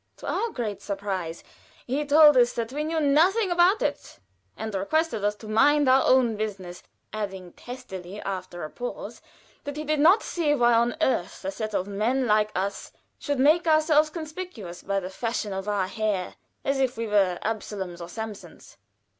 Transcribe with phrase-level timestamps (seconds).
[0.17, 1.43] To our great surprise
[1.85, 4.17] he told us that we knew nothing about it,
[4.57, 6.81] and requested us to mind our own business,
[7.13, 9.21] adding testily, after a pause,
[9.63, 13.37] that he did not see why on earth a set of men like us should
[13.37, 16.33] make ourselves conspicuous by the fashion of our hair,
[16.65, 18.77] as if we were Absaloms or Samsons.